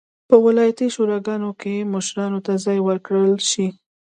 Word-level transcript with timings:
په 0.29 0.35
ولایتي 0.45 0.87
شوراګانو 0.95 1.51
کې 1.61 1.89
مشرانو 1.93 2.39
ته 2.45 2.53
ځای 2.65 2.79
ورکړل 2.81 3.31
شي. 3.49 3.67